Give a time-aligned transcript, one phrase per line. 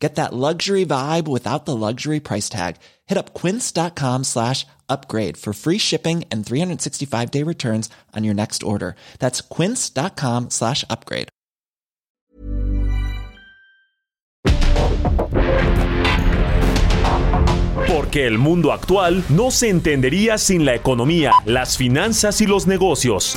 [0.00, 2.76] Get that luxury vibe without the luxury price tag.
[3.06, 8.62] Hit up quince.com slash upgrade for free shipping and 365 day returns on your next
[8.62, 8.96] order.
[9.18, 11.28] That's quince.com slash upgrade.
[17.86, 23.36] Porque el mundo actual no se entendería sin la economía, las finanzas y los negocios.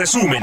[0.00, 0.42] Resumen,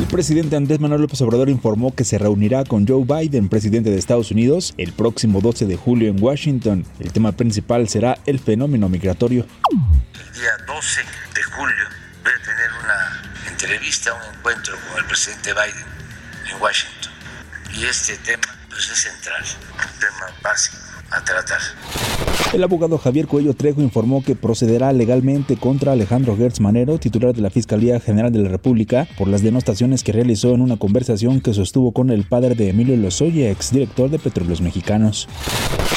[0.00, 3.98] El presidente Andrés Manuel López Obrador informó que se reunirá con Joe Biden, presidente de
[3.98, 6.84] Estados Unidos, el próximo 12 de julio en Washington.
[6.98, 9.46] El tema principal será el fenómeno migratorio.
[9.70, 11.00] el día 12
[11.34, 11.84] de julio
[12.24, 15.86] voy a tener una entrevista, un encuentro con el presidente Biden
[16.52, 17.12] en Washington.
[17.74, 21.60] Y este tema pues, es central, un tema básico a tratar.
[22.52, 27.40] El abogado Javier Cuello Trejo informó que procederá legalmente contra Alejandro Gertz Manero, titular de
[27.40, 31.54] la Fiscalía General de la República, por las denostaciones que realizó en una conversación que
[31.54, 35.28] sostuvo con el padre de Emilio Lozoya, exdirector de Petróleos Mexicanos.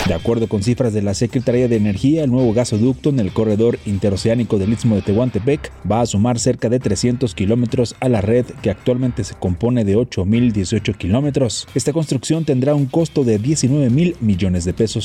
[0.07, 3.79] De acuerdo con cifras de la Secretaría de Energía, el nuevo gasoducto en el corredor
[3.85, 8.45] interoceánico del Istmo de Tehuantepec va a sumar cerca de 300 kilómetros a la red
[8.61, 11.67] que actualmente se compone de 8.018 kilómetros.
[11.73, 15.04] Esta construcción tendrá un costo de 19 mil millones de pesos.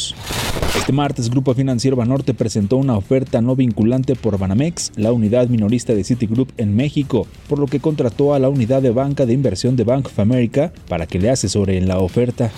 [0.76, 5.94] Este martes, Grupo Financiero Banorte presentó una oferta no vinculante por Banamex, la unidad minorista
[5.94, 9.76] de Citigroup en México, por lo que contrató a la unidad de banca de inversión
[9.76, 12.50] de Bank of America para que le asesore en la oferta.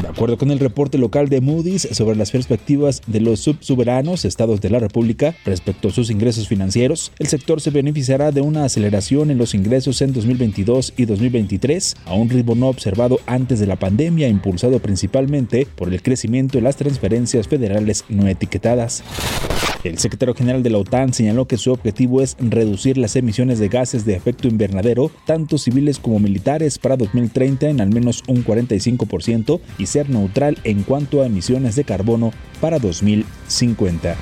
[0.00, 4.60] De acuerdo con el reporte local de Moody's sobre las perspectivas de los subsoberanos estados
[4.60, 9.30] de la República respecto a sus ingresos financieros, el sector se beneficiará de una aceleración
[9.30, 13.76] en los ingresos en 2022 y 2023, a un ritmo no observado antes de la
[13.76, 19.02] pandemia, impulsado principalmente por el crecimiento de las transferencias federales no etiquetadas.
[19.86, 23.68] El secretario general de la OTAN señaló que su objetivo es reducir las emisiones de
[23.68, 29.60] gases de efecto invernadero, tanto civiles como militares, para 2030 en al menos un 45%
[29.78, 34.16] y ser neutral en cuanto a emisiones de carbono para 2050.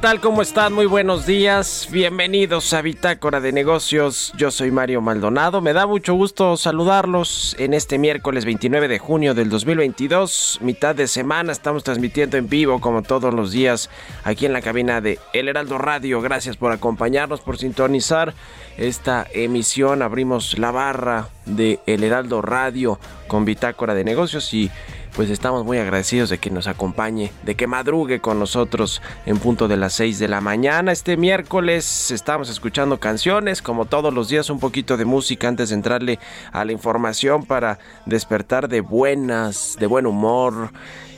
[0.00, 0.20] Tal?
[0.20, 0.74] ¿Cómo están?
[0.74, 1.88] Muy buenos días.
[1.90, 4.32] Bienvenidos a Bitácora de Negocios.
[4.36, 5.60] Yo soy Mario Maldonado.
[5.60, 10.60] Me da mucho gusto saludarlos en este miércoles 29 de junio del 2022.
[10.62, 11.50] Mitad de semana.
[11.50, 13.90] Estamos transmitiendo en vivo como todos los días
[14.22, 16.20] aquí en la cabina de El Heraldo Radio.
[16.20, 18.34] Gracias por acompañarnos, por sintonizar
[18.76, 20.02] esta emisión.
[20.02, 24.70] Abrimos la barra de El Heraldo Radio con Bitácora de Negocios y
[25.14, 29.68] pues estamos muy agradecidos de que nos acompañe, de que madrugue con nosotros en punto
[29.68, 30.92] de las 6 de la mañana.
[30.92, 35.76] Este miércoles estamos escuchando canciones, como todos los días, un poquito de música antes de
[35.76, 36.18] entrarle
[36.52, 40.70] a la información para despertar de buenas, de buen humor.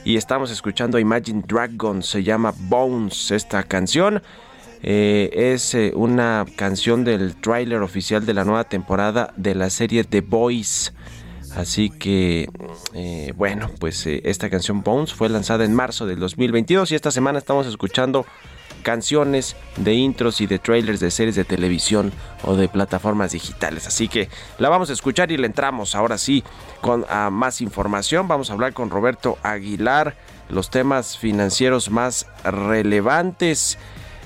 [0.04, 4.22] Y estamos escuchando Imagine Dragons, se llama Bones esta canción.
[4.82, 10.04] Eh, es eh, una canción del tráiler oficial de la nueva temporada de la serie
[10.04, 10.94] The Boys.
[11.54, 12.48] Así que,
[12.94, 17.10] eh, bueno, pues eh, esta canción Bones fue lanzada en marzo del 2022 y esta
[17.10, 18.24] semana estamos escuchando
[18.82, 22.12] canciones de intros y de trailers de series de televisión
[22.44, 23.86] o de plataformas digitales.
[23.86, 26.44] Así que la vamos a escuchar y le entramos ahora sí
[26.80, 28.26] con más información.
[28.26, 30.16] Vamos a hablar con Roberto Aguilar,
[30.48, 33.76] los temas financieros más relevantes.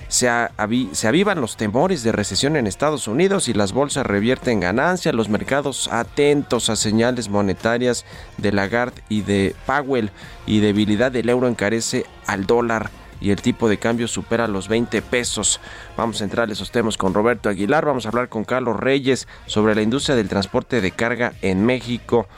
[0.09, 4.61] Se, avi- se avivan los temores de recesión en Estados Unidos y las bolsas revierten
[4.61, 8.05] ganancias, los mercados atentos a señales monetarias
[8.37, 10.11] de Lagarde y de Powell
[10.47, 12.91] y debilidad del euro encarece al dólar
[13.21, 15.59] y el tipo de cambio supera los 20 pesos.
[15.97, 19.27] Vamos a entrar a esos temas con Roberto Aguilar, vamos a hablar con Carlos Reyes
[19.47, 22.29] sobre la industria del transporte de carga en México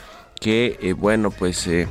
[0.41, 1.89] que eh, bueno pues eh,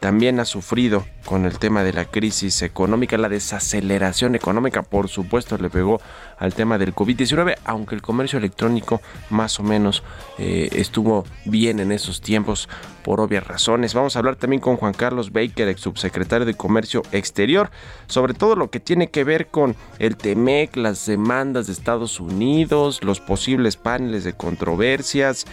[0.00, 5.56] también ha sufrido con el tema de la crisis económica, la desaceleración económica, por supuesto,
[5.58, 6.00] le pegó
[6.38, 9.00] al tema del COVID-19, aunque el comercio electrónico
[9.30, 10.02] más o menos
[10.38, 12.68] eh, estuvo bien en esos tiempos
[13.02, 13.94] por obvias razones.
[13.94, 17.70] Vamos a hablar también con Juan Carlos Baker, ex subsecretario de Comercio Exterior,
[18.06, 23.02] sobre todo lo que tiene que ver con el TEMEC, las demandas de Estados Unidos,
[23.02, 25.46] los posibles paneles de controversias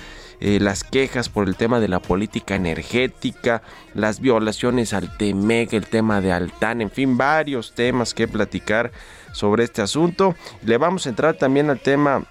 [0.43, 3.61] eh, las quejas por el tema de la política energética,
[3.93, 8.91] las violaciones al TEMEC, el tema de Altán, en fin, varios temas que platicar
[9.31, 10.35] sobre este asunto.
[10.63, 12.23] Le vamos a entrar también al tema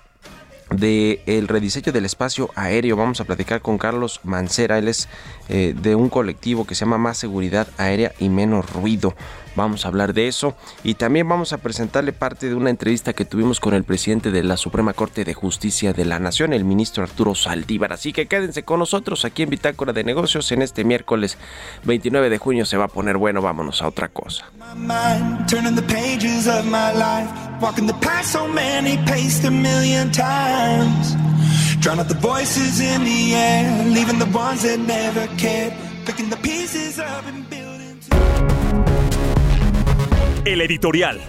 [0.71, 2.97] de el rediseño del espacio aéreo.
[2.97, 4.79] Vamos a platicar con Carlos Mancera.
[4.79, 5.09] Él es
[5.49, 9.15] eh, de un colectivo que se llama Más Seguridad Aérea y Menos Ruido.
[9.57, 10.55] Vamos a hablar de eso
[10.85, 14.43] y también vamos a presentarle parte de una entrevista que tuvimos con el presidente de
[14.43, 17.93] la Suprema Corte de Justicia de la Nación, el ministro Arturo Saldívar.
[17.93, 21.39] Así que quédense con nosotros aquí en Bitácora de Negocios en este miércoles
[21.85, 22.65] 29 de junio.
[22.65, 23.43] Se va a poner bueno.
[23.43, 24.51] Vámonos a otra cosa.
[40.45, 41.21] El editorial.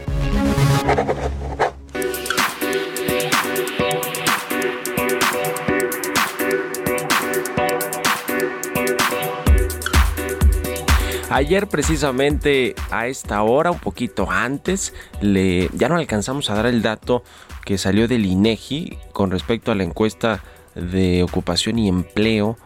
[11.29, 17.23] Ayer precisamente a esta hora, un poquito antes, ya no alcanzamos a dar el dato
[17.65, 20.43] que salió del INEGI con respecto a la encuesta
[20.75, 22.57] de ocupación y empleo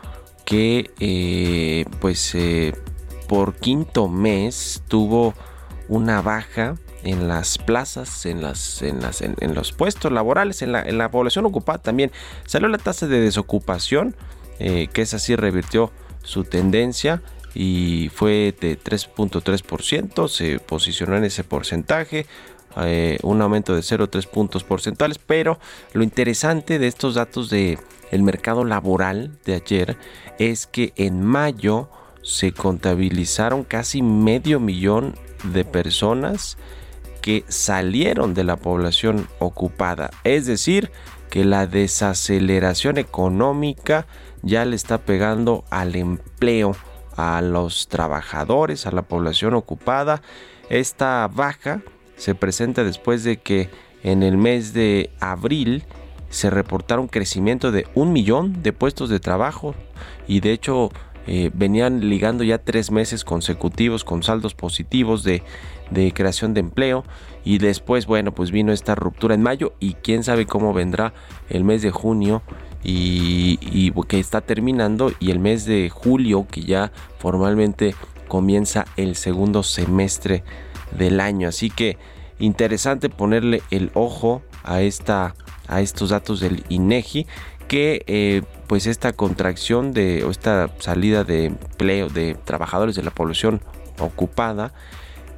[0.45, 2.73] que eh, pues eh,
[3.27, 5.33] por quinto mes tuvo
[5.87, 10.81] una baja en las plazas, en, las, en, las, en, los puestos laborales, en la,
[10.81, 12.11] en la población ocupada también.
[12.45, 14.15] Salió la tasa de desocupación,
[14.59, 15.91] eh, que esa sí revirtió
[16.23, 17.21] su tendencia
[17.53, 22.25] y fue de 3.3%, se posicionó en ese porcentaje,
[22.77, 25.59] eh, un aumento de 0.3 puntos porcentuales, pero
[25.93, 27.79] lo interesante de estos datos de
[28.11, 29.97] el mercado laboral de ayer
[30.39, 31.89] es que en mayo
[32.21, 35.15] se contabilizaron casi medio millón
[35.53, 36.57] de personas
[37.21, 40.91] que salieron de la población ocupada, es decir,
[41.29, 44.05] que la desaceleración económica
[44.41, 46.75] ya le está pegando al empleo
[47.17, 50.21] a los trabajadores, a la población ocupada.
[50.69, 51.81] Esta baja
[52.15, 53.69] se presenta después de que
[54.03, 55.83] en el mes de abril
[56.29, 59.73] se reportara un crecimiento de un millón de puestos de trabajo
[60.27, 60.91] y de hecho
[61.27, 65.43] eh, venían ligando ya tres meses consecutivos con saldos positivos de,
[66.13, 67.03] creación de empleo
[67.43, 71.13] y después bueno pues vino esta ruptura en mayo y quién sabe cómo vendrá
[71.49, 72.41] el mes de junio
[72.83, 77.95] y, y que está terminando y el mes de julio que ya formalmente
[78.27, 80.43] comienza el segundo semestre
[80.97, 81.47] del año.
[81.47, 81.97] Así que
[82.39, 85.35] interesante ponerle el ojo a esta
[85.67, 87.25] a estos datos del INEGI
[87.67, 93.11] que eh, pues esta contracción de o esta salida de empleo de trabajadores de la
[93.11, 93.61] población
[93.99, 94.73] ocupada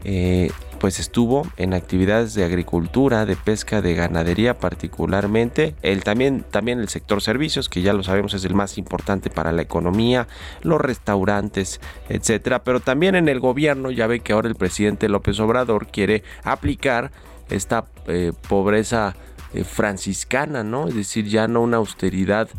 [0.03, 6.79] eh, pues estuvo en actividades de agricultura, de pesca, de ganadería particularmente, el también también
[6.79, 10.27] el sector servicios, que ya lo sabemos es el más importante para la economía,
[10.61, 15.39] los restaurantes, etcétera, pero también en el gobierno, ya ve que ahora el presidente López
[15.39, 17.11] Obrador quiere aplicar
[17.49, 19.15] esta eh, pobreza
[19.53, 20.87] eh, franciscana, ¿no?
[20.87, 22.49] Es decir, ya no una austeridad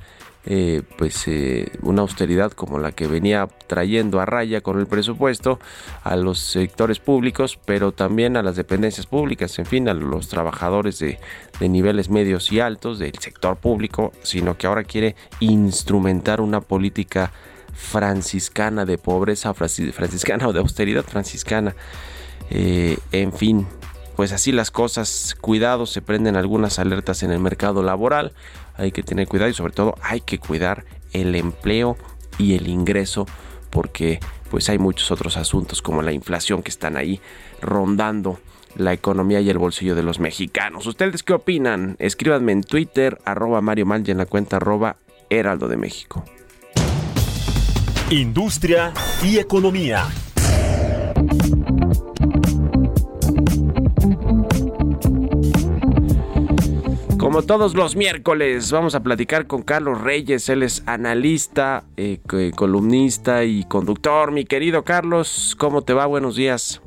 [0.51, 5.59] eh, pues eh, una austeridad como la que venía trayendo a raya con el presupuesto
[6.05, 11.01] a los sectores públicos, pero también a las dependencias públicas, en fin, a los trabajadores
[11.01, 11.19] de,
[11.61, 17.31] de niveles medios y altos del sector público, sino que ahora quiere instrumentar una política
[17.75, 21.75] franciscana de pobreza francis- franciscana o de austeridad franciscana.
[22.51, 23.67] En fin,
[24.19, 28.33] pues así las cosas, cuidado, se prenden algunas alertas en el mercado laboral,
[28.75, 31.97] hay que tener cuidado y sobre todo hay que cuidar el empleo
[32.37, 33.27] y el ingreso
[33.71, 34.19] porque
[34.51, 37.21] pues hay muchos otros asuntos como la inflación que están ahí
[37.63, 38.41] rondando
[38.75, 40.89] la economía y el bolsillo de los mexicanos.
[40.89, 41.95] ¿Ustedes qué opinan?
[42.01, 44.97] Escríbanme en Twitter, arroba Mario Mal y en la cuenta arroba
[45.31, 46.25] Heraldo de México.
[48.11, 50.09] Industria y economía.
[57.29, 60.49] Como todos los miércoles, vamos a platicar con Carlos Reyes.
[60.49, 64.33] Él es analista, eh, co- columnista y conductor.
[64.33, 66.07] Mi querido Carlos, ¿cómo te va?
[66.07, 66.81] Buenos días.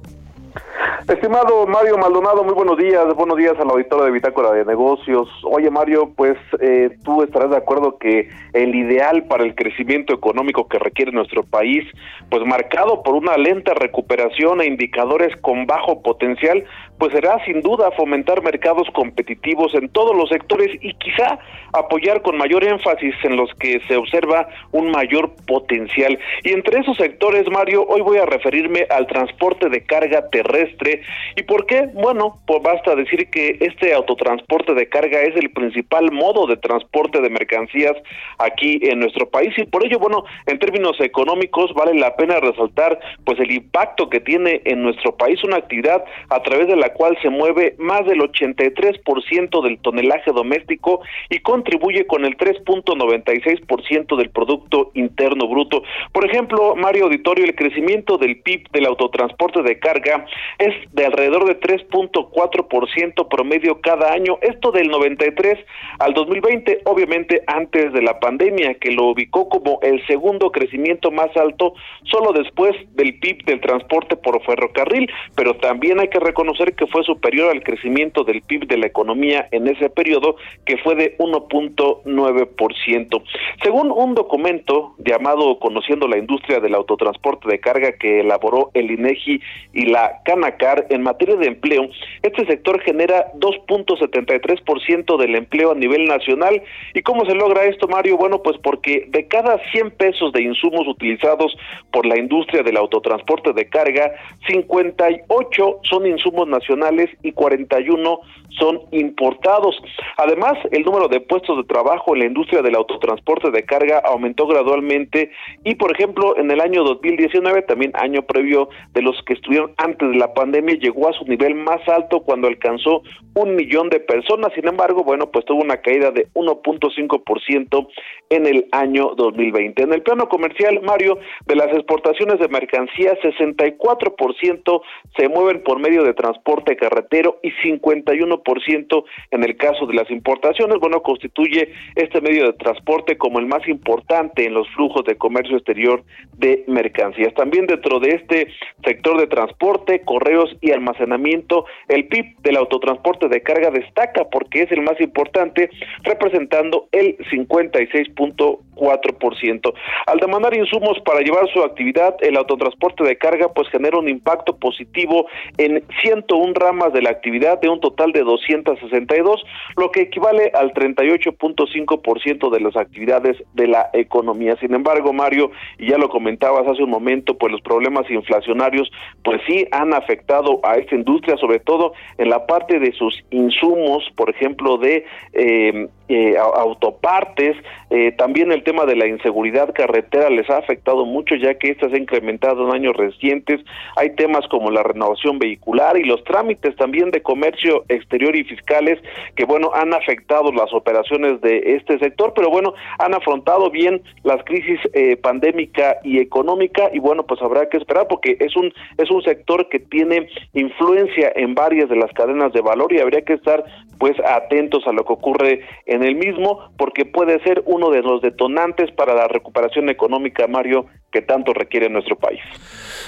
[1.07, 3.03] Estimado Mario Maldonado, muy buenos días.
[3.15, 5.27] Buenos días a la auditorio de Bitácora de Negocios.
[5.43, 10.67] Oye, Mario, pues eh, tú estarás de acuerdo que el ideal para el crecimiento económico
[10.67, 11.83] que requiere nuestro país,
[12.29, 16.63] pues marcado por una lenta recuperación e indicadores con bajo potencial,
[17.01, 21.39] pues será sin duda fomentar mercados competitivos en todos los sectores y quizá
[21.74, 26.20] apoyar con mayor énfasis en los que se observa un mayor potencial.
[26.43, 31.01] Y entre esos sectores, Mario, hoy voy a referirme al transporte de carga terrestre.
[31.36, 31.89] ¿Y por qué?
[31.91, 37.20] Bueno, pues basta decir que este autotransporte de carga es el principal modo de transporte
[37.20, 37.98] de mercancías
[38.38, 43.00] aquí en nuestro país y por ello, bueno, en términos económicos vale la pena resaltar
[43.25, 47.17] pues el impacto que tiene en nuestro país una actividad a través de la cual
[47.21, 54.91] se mueve más del 83% del tonelaje doméstico y contribuye con el 3.96% del producto
[54.93, 55.83] interno bruto.
[56.12, 60.25] Por ejemplo, Mario Auditorio, el crecimiento del PIB del autotransporte de carga
[60.60, 65.60] es de alrededor de 3.4% promedio cada año, esto del 93
[66.00, 71.36] al 2020, obviamente antes de la pandemia, que lo ubicó como el segundo crecimiento más
[71.36, 76.88] alto, solo después del PIB del transporte por ferrocarril, pero también hay que reconocer que
[76.88, 80.36] fue superior al crecimiento del PIB de la economía en ese periodo,
[80.66, 83.24] que fue de 1.9%.
[83.63, 89.42] Según un documento llamado Conociendo la industria del autotransporte de carga que elaboró el INEGI
[89.74, 91.90] y la Canacar en materia de empleo,
[92.22, 96.62] este sector genera 2.73% del empleo a nivel nacional.
[96.94, 98.18] ¿Y cómo se logra esto, Mario?
[98.18, 101.56] Bueno, pues porque de cada 100 pesos de insumos utilizados
[101.92, 104.12] por la industria del autotransporte de carga,
[104.48, 108.20] 58 son insumos nacionales y 41
[108.60, 109.75] son importados.
[110.18, 114.46] Además, el número de puestos de trabajo en la industria del autotransporte de carga aumentó
[114.46, 115.32] gradualmente
[115.63, 120.10] y, por ejemplo, en el año 2019, también año previo de los que estuvieron antes
[120.10, 123.03] de la pandemia, llegó a su nivel más alto cuando alcanzó
[123.36, 124.51] un millón de personas.
[124.53, 127.88] Sin embargo, bueno, pues tuvo una caída de 1.5%
[128.30, 129.84] en el año 2020.
[129.84, 134.82] En el plano comercial, Mario, de las exportaciones de mercancías, 64%
[135.18, 140.79] se mueven por medio de transporte carretero y 51% en el caso de las importaciones.
[140.79, 145.58] Bueno, constituye este medio de transporte como el más importante en los flujos de comercio
[145.58, 146.03] exterior
[146.38, 147.34] de mercancías.
[147.34, 148.48] También dentro de este
[148.86, 154.72] sector de transporte, correos y almacenamiento, el PIB del autotransporte de carga destaca porque es
[154.72, 155.70] el más importante,
[156.03, 159.74] representando el 56.4%.
[160.08, 164.58] Al demandar insumos para llevar su actividad, el autotransporte de carga pues genera un impacto
[164.58, 165.27] positivo
[165.58, 169.43] en 101 ramas de la actividad de un total de 262,
[169.77, 174.55] lo que equivale al 38.5% de las actividades de la economía.
[174.57, 178.91] Sin embargo, Mario, y ya lo comentabas hace un momento, pues los problemas inflacionarios
[179.24, 184.03] pues sí han afectado a esta industria, sobre todo en la parte de sus insumos,
[184.15, 187.55] por ejemplo, de eh, eh, autopartes,
[187.89, 191.89] eh, también el tema de la inseguridad carretera les ha afectado mucho ya que esta
[191.89, 193.62] se ha incrementado en años recientes.
[193.95, 198.98] Hay temas como la renovación vehicular y los trámites también de comercio exterior y fiscales
[199.36, 204.42] que bueno han afectado las operaciones de este sector, pero bueno han afrontado bien las
[204.46, 209.12] crisis eh, pandémica y económica y bueno pues habrá que esperar porque es un es
[209.12, 213.34] un sector que tiene influencia en varias de las cadenas de valor y habría que
[213.34, 213.66] estar
[214.00, 218.22] pues atentos a lo que ocurre en el mismo porque puede ser uno de los
[218.22, 222.40] detonantes para la recuperación económica, Mario, que tanto requiere nuestro país.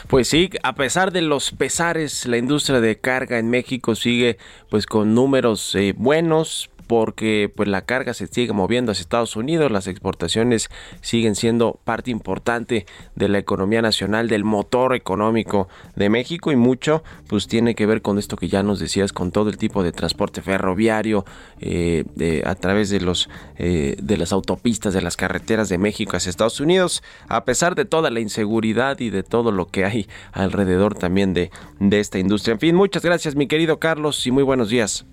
[0.07, 4.37] Pues sí, a pesar de los pesares, la industria de carga en México sigue
[4.71, 9.71] pues con números eh, buenos, porque pues la carga se sigue moviendo hacia Estados Unidos,
[9.71, 10.69] las exportaciones
[11.01, 12.85] siguen siendo parte importante
[13.15, 18.03] de la economía nacional, del motor económico de México y mucho pues tiene que ver
[18.03, 21.25] con esto que ya nos decías, con todo el tipo de transporte ferroviario
[21.61, 26.29] eh, a través de los eh, de las autopistas, de las carreteras de México hacia
[26.29, 30.93] Estados Unidos, a pesar de toda la inseguridad y de todo lo que hay alrededor
[30.93, 32.53] también de, de esta industria.
[32.53, 35.07] En fin, muchas gracias mi querido Carlos y muy buenos días.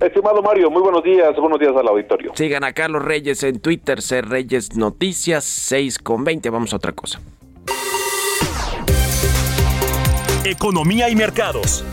[0.00, 2.32] Estimado Mario, muy buenos días, buenos días al auditorio.
[2.34, 6.50] Sigan a Carlos Reyes en Twitter, C Reyes Noticias 6 con 20.
[6.50, 7.20] Vamos a otra cosa.
[10.44, 11.84] Economía y mercados.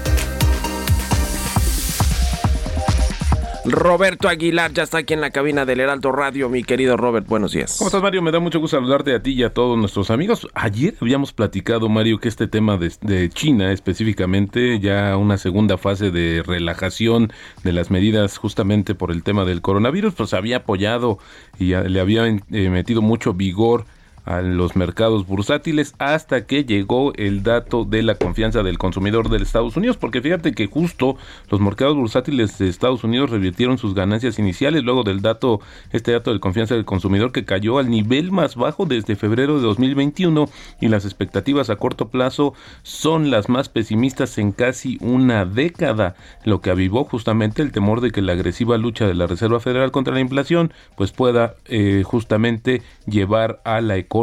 [3.68, 6.50] Roberto Aguilar ya está aquí en la cabina del Heraldo Radio.
[6.50, 7.76] Mi querido Robert, buenos días.
[7.80, 8.22] ¿Cómo estás, Mario?
[8.22, 10.48] Me da mucho gusto saludarte a ti y a todos nuestros amigos.
[10.54, 16.44] Ayer habíamos platicado, Mario, que este tema de, China específicamente, ya una segunda fase de
[16.46, 21.18] relajación de las medidas justamente por el tema del coronavirus, pues había apoyado
[21.58, 23.86] y le había eh, metido mucho vigor
[24.26, 29.38] a los mercados bursátiles hasta que llegó el dato de la confianza del consumidor de
[29.38, 31.16] Estados Unidos, porque fíjate que justo
[31.50, 36.34] los mercados bursátiles de Estados Unidos revirtieron sus ganancias iniciales luego del dato, este dato
[36.34, 40.50] de confianza del consumidor que cayó al nivel más bajo desde febrero de 2021
[40.82, 46.62] y las expectativas a corto plazo son las más pesimistas en casi una década, lo
[46.62, 50.16] que avivó justamente el temor de que la agresiva lucha de la Reserva Federal contra
[50.16, 54.15] la inflación pues pueda eh, justamente llevar a la economía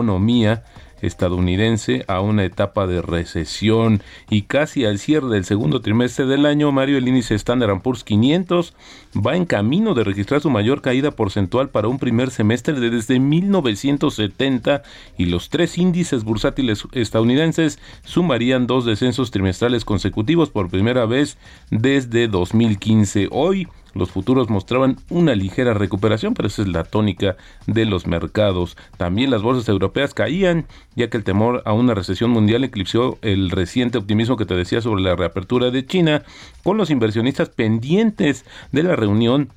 [1.02, 6.72] estadounidense a una etapa de recesión y casi al cierre del segundo trimestre del año,
[6.72, 8.74] Mario, el índice Standard Poor's 500
[9.14, 13.18] va en camino de registrar su mayor caída porcentual para un primer semestre de desde
[13.18, 14.82] 1970
[15.18, 21.36] y los tres índices bursátiles estadounidenses sumarían dos descensos trimestrales consecutivos por primera vez
[21.70, 23.28] desde 2015.
[23.32, 28.76] Hoy los futuros mostraban una ligera recuperación, pero esa es la tónica de los mercados.
[28.96, 33.50] También las bolsas europeas caían, ya que el temor a una recesión mundial eclipsó el
[33.50, 36.22] reciente optimismo que te decía sobre la reapertura de China,
[36.62, 39.50] con los inversionistas pendientes de la reunión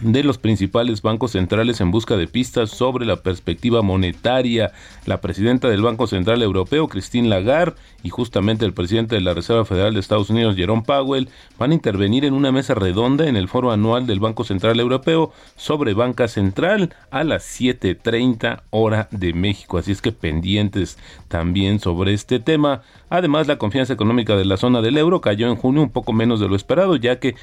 [0.00, 4.72] de los principales bancos centrales en busca de pistas sobre la perspectiva monetaria.
[5.06, 9.64] La presidenta del Banco Central Europeo, Christine Lagarde, y justamente el presidente de la Reserva
[9.64, 13.48] Federal de Estados Unidos, Jerome Powell, van a intervenir en una mesa redonda en el
[13.48, 19.78] foro anual del Banco Central Europeo sobre banca central a las 7.30 hora de México.
[19.78, 20.98] Así es que pendientes
[21.28, 22.82] también sobre este tema.
[23.10, 26.40] Además, la confianza económica de la zona del euro cayó en junio un poco menos
[26.40, 27.34] de lo esperado, ya que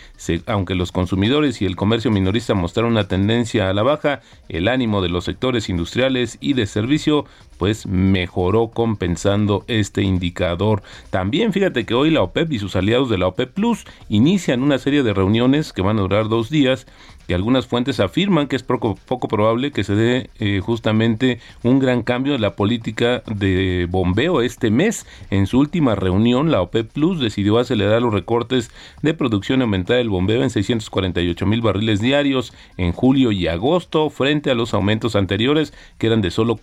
[0.45, 5.01] aunque los consumidores y el comercio minorista mostraron una tendencia a la baja, el ánimo
[5.01, 7.25] de los sectores industriales y de servicio
[7.57, 10.83] pues mejoró compensando este indicador.
[11.09, 14.77] También fíjate que hoy la OPEP y sus aliados de la OPEP Plus inician una
[14.77, 16.87] serie de reuniones que van a durar dos días
[17.27, 21.79] y algunas fuentes afirman que es poco, poco probable que se dé eh, justamente un
[21.79, 25.05] gran cambio en la política de bombeo este mes.
[25.29, 29.97] En su última reunión, la OPEP Plus decidió acelerar los recortes de producción y aumentar
[29.97, 35.15] el bombeo en 648 mil barriles diarios en julio y agosto, frente a los aumentos
[35.15, 36.55] anteriores que eran de solo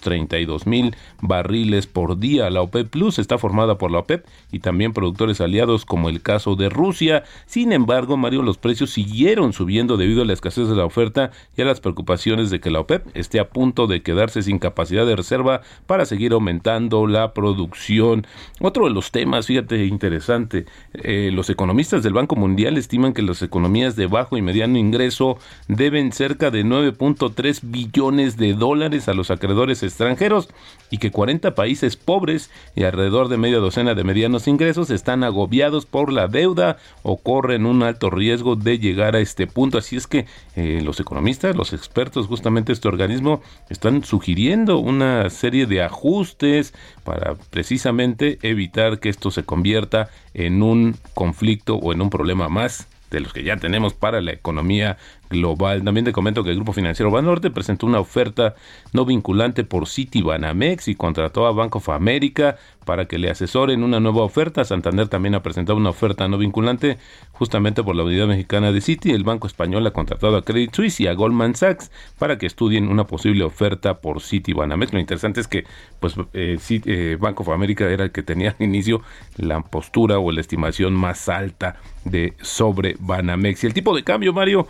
[0.00, 2.50] 432 mil barriles por día.
[2.50, 6.56] La OPEP Plus está formada por la OPEP y también productores aliados como el caso
[6.56, 7.24] de Rusia.
[7.46, 11.62] Sin embargo, Mario, los precios siguieron subiendo debido a la escasez de la oferta y
[11.62, 15.16] a las preocupaciones de que la OPEP esté a punto de quedarse sin capacidad de
[15.16, 18.26] reserva para seguir aumentando la producción.
[18.60, 23.42] Otro de los temas, fíjate, interesante, eh, los economistas del Banco Mundial estiman que las
[23.42, 29.30] economías de bajo y mediano ingreso deben cerca de 9.3 billones de dólares a los
[29.30, 30.48] acreedores extranjeros
[30.90, 35.86] y que 40 países pobres y alrededor de media docena de medianos ingresos están agobiados
[35.86, 39.78] por la deuda o corren un alto riesgo de llegar a este punto.
[39.78, 40.26] Así es que
[40.56, 46.74] eh, los economistas, los expertos, justamente este organismo, están sugiriendo una serie de ajustes
[47.04, 52.88] para precisamente evitar que esto se convierta en un conflicto o en un problema más
[53.10, 54.96] de los que ya tenemos para la economía
[55.30, 55.82] global.
[55.84, 58.54] También te comento que el Grupo Financiero Banorte presentó una oferta
[58.92, 63.84] no vinculante por City Banamex y contrató a Bank of America para que le asesoren
[63.84, 64.64] una nueva oferta.
[64.64, 66.98] Santander también ha presentado una oferta no vinculante
[67.32, 69.12] justamente por la unidad mexicana de City.
[69.12, 72.88] El Banco Español ha contratado a Credit Suisse y a Goldman Sachs para que estudien
[72.88, 74.92] una posible oferta por City Banamex.
[74.92, 75.64] Lo interesante es que
[76.00, 79.02] pues eh, Citi- eh, of America era el que tenía al inicio
[79.36, 83.62] la postura o la estimación más alta de sobre Banamex.
[83.62, 84.66] Y el tipo de cambio, Mario,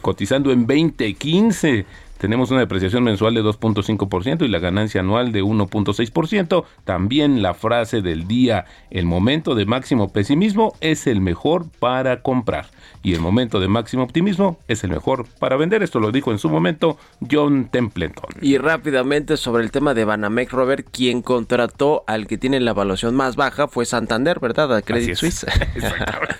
[0.00, 1.86] cotizando en 2015.
[2.20, 6.64] Tenemos una depreciación mensual de 2.5% y la ganancia anual de 1.6%.
[6.84, 12.66] También la frase del día, el momento de máximo pesimismo es el mejor para comprar
[13.02, 15.82] y el momento de máximo optimismo es el mejor para vender.
[15.82, 16.98] Esto lo dijo en su momento
[17.30, 18.30] John Templeton.
[18.42, 23.14] Y rápidamente sobre el tema de Banamex, Robert, quien contrató al que tiene la evaluación
[23.14, 24.74] más baja fue Santander, ¿verdad?
[24.76, 25.14] A Credit.
[25.14, 25.44] Suisse.
[25.74, 26.34] Exactamente.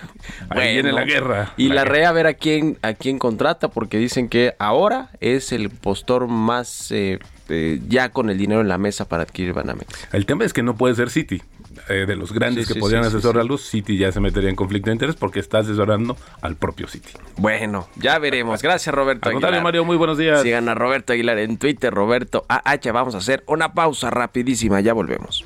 [0.49, 1.53] Ahí viene la guerra.
[1.57, 1.85] Y la, La.
[1.85, 6.27] REA a ver a quién, a quién contrata, porque dicen que ahora es el postor
[6.27, 10.07] más eh, eh, ya con el dinero en la mesa para adquirir Banamex.
[10.13, 11.41] El tema es que no puede ser City.
[11.87, 14.49] Eh, de los grandes Sí, que sí, podrían sí, sí, asesorarlos, City ya se metería
[14.49, 17.11] en conflicto de interés porque está asesorando al propio City.
[17.37, 18.61] Bueno, ya veremos.
[18.61, 19.29] Gracias, Roberto.
[19.29, 19.63] Al contrario, Aguilar.
[19.63, 20.41] Mario, muy buenos días.
[20.41, 22.91] Sigan a Roberto Aguilar en Twitter, Roberto AH.
[22.91, 25.45] Vamos a hacer una pausa rapidísima, ya volvemos.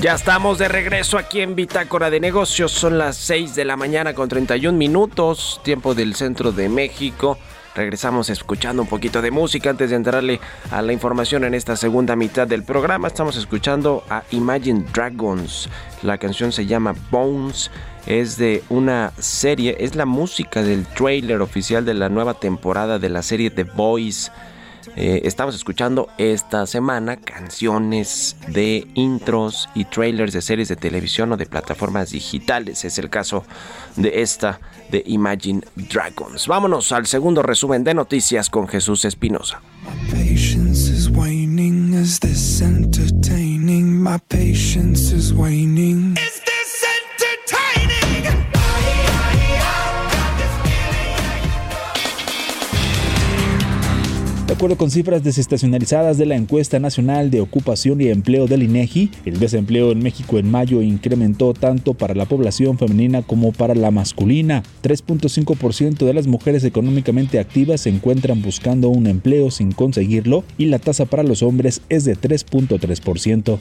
[0.00, 2.72] Ya estamos de regreso aquí en Bitácora de Negocios.
[2.72, 7.36] Son las 6 de la mañana con 31 minutos, tiempo del centro de México.
[7.74, 12.16] Regresamos escuchando un poquito de música antes de entrarle a la información en esta segunda
[12.16, 13.08] mitad del programa.
[13.08, 15.68] Estamos escuchando a Imagine Dragons.
[16.02, 17.70] La canción se llama Bones.
[18.06, 23.10] Es de una serie, es la música del trailer oficial de la nueva temporada de
[23.10, 24.30] la serie The Voice.
[24.96, 31.36] Eh, estamos escuchando esta semana canciones de intros y trailers de series de televisión o
[31.36, 32.84] de plataformas digitales.
[32.84, 33.44] Es el caso
[33.96, 36.46] de esta de Imagine Dragons.
[36.46, 39.60] Vámonos al segundo resumen de noticias con Jesús Espinosa.
[44.00, 46.16] My patience is waning.
[54.60, 59.40] Acuerdo con cifras desestacionalizadas de la encuesta nacional de ocupación y empleo del INEGI, el
[59.40, 64.62] desempleo en México en mayo incrementó tanto para la población femenina como para la masculina.
[64.82, 70.78] 3.5% de las mujeres económicamente activas se encuentran buscando un empleo sin conseguirlo y la
[70.78, 73.58] tasa para los hombres es de 3.3%.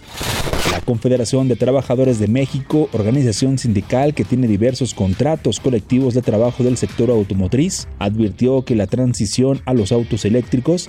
[0.73, 6.65] La Confederación de Trabajadores de México, organización sindical que tiene diversos contratos colectivos de trabajo
[6.65, 10.88] del sector automotriz, advirtió que la transición a los autos eléctricos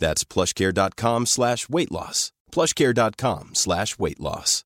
[0.00, 2.32] That's plushcare.com slash weight loss.
[2.50, 4.64] plushcare.com slash weight loss.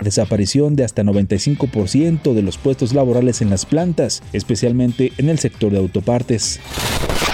[0.00, 5.72] Desaparición de hasta 95% de los puestos laborales en las plantas, especialmente en el sector
[5.72, 6.60] de autopartes.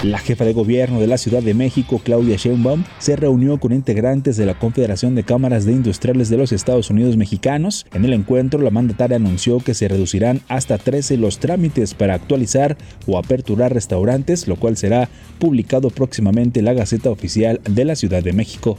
[0.03, 4.37] La jefa de gobierno de la Ciudad de México, Claudia Sheinbaum, se reunió con integrantes
[4.37, 7.87] de la Confederación de Cámaras de Industriales de los Estados Unidos Mexicanos.
[7.93, 12.77] En el encuentro, la mandataria anunció que se reducirán hasta 13 los trámites para actualizar
[13.07, 18.21] o aperturar restaurantes, lo cual será publicado próximamente en la Gaceta Oficial de la Ciudad
[18.21, 18.77] de México.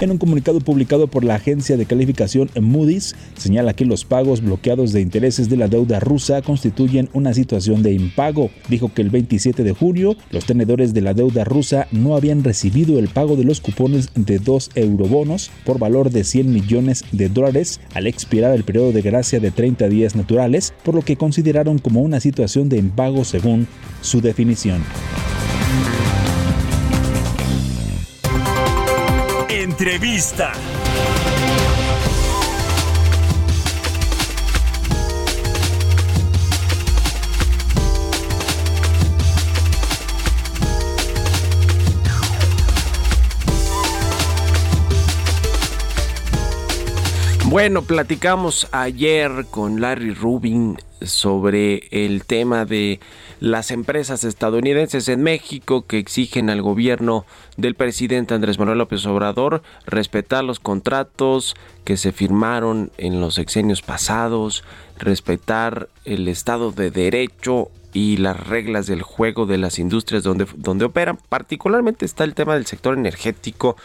[0.00, 2.50] En un comunicado publicado por la agencia de calificación
[3.36, 7.92] Señala que los pagos bloqueados de intereses de la deuda rusa constituyen una situación de
[7.92, 8.50] impago.
[8.68, 12.98] Dijo que el 27 de junio los tenedores de la deuda rusa no habían recibido
[12.98, 17.80] el pago de los cupones de dos eurobonos por valor de 100 millones de dólares
[17.94, 22.02] al expirar el periodo de gracia de 30 días naturales, por lo que consideraron como
[22.02, 23.66] una situación de impago según
[24.00, 24.82] su definición.
[29.48, 30.52] Entrevista.
[47.48, 52.98] Bueno, platicamos ayer con Larry Rubin sobre el tema de
[53.38, 57.24] las empresas estadounidenses en México que exigen al gobierno
[57.56, 61.54] del presidente Andrés Manuel López Obrador respetar los contratos
[61.84, 64.64] que se firmaron en los sexenios pasados,
[64.98, 70.86] respetar el Estado de Derecho y las reglas del juego de las industrias donde, donde
[70.86, 71.20] operan.
[71.28, 73.76] Particularmente está el tema del sector energético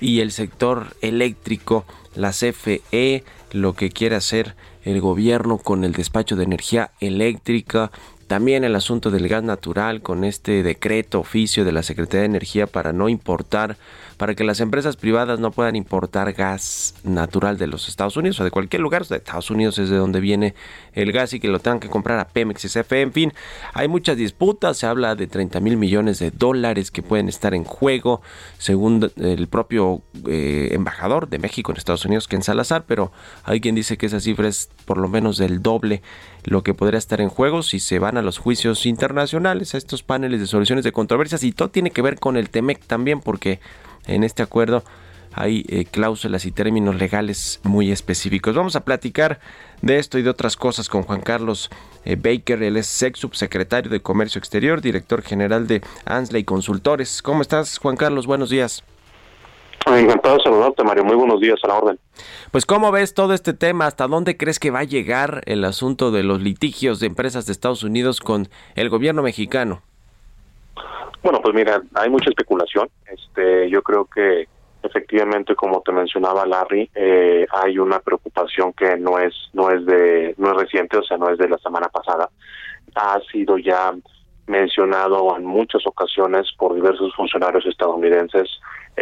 [0.00, 6.36] y el sector eléctrico, la CFE, lo que quiere hacer el gobierno con el despacho
[6.36, 7.90] de energía eléctrica,
[8.26, 12.66] también el asunto del gas natural con este decreto oficio de la Secretaría de Energía
[12.66, 13.76] para no importar,
[14.20, 18.44] para que las empresas privadas no puedan importar gas natural de los Estados Unidos o
[18.44, 19.06] de cualquier lugar.
[19.06, 20.54] De Estados Unidos es de donde viene
[20.92, 23.00] el gas y que lo tengan que comprar a Pemex y CFE.
[23.00, 23.32] En fin,
[23.72, 24.76] hay muchas disputas.
[24.76, 28.20] Se habla de 30 mil millones de dólares que pueden estar en juego,
[28.58, 32.84] según el propio eh, embajador de México en Estados Unidos, Ken Salazar.
[32.86, 33.12] Pero
[33.44, 36.02] hay quien dice que esa cifra es por lo menos del doble
[36.44, 40.02] lo que podría estar en juego si se van a los juicios internacionales, a estos
[40.02, 41.42] paneles de soluciones de controversias.
[41.42, 43.60] Y todo tiene que ver con el TEMEC también, porque
[44.06, 44.82] en este acuerdo
[45.32, 48.54] hay eh, cláusulas y términos legales muy específicos.
[48.54, 49.40] Vamos a platicar
[49.82, 51.70] de esto y de otras cosas con Juan Carlos
[52.04, 57.22] eh, Baker, él es ex subsecretario de Comercio Exterior, director general de Ansley Consultores.
[57.22, 58.26] ¿Cómo estás, Juan Carlos?
[58.26, 58.82] Buenos días.
[59.86, 61.04] Encantado de saludarte, Mario.
[61.04, 61.98] Muy buenos días a la orden.
[62.50, 63.86] Pues ¿cómo ves todo este tema?
[63.86, 67.52] ¿Hasta dónde crees que va a llegar el asunto de los litigios de empresas de
[67.52, 69.82] Estados Unidos con el gobierno mexicano?
[71.22, 72.88] Bueno, pues mira, hay mucha especulación.
[73.06, 74.48] Este, yo creo que
[74.82, 80.34] efectivamente, como te mencionaba Larry, eh, hay una preocupación que no es no es de
[80.38, 82.30] no es reciente, o sea, no es de la semana pasada.
[82.94, 83.92] Ha sido ya
[84.46, 88.48] mencionado en muchas ocasiones por diversos funcionarios estadounidenses.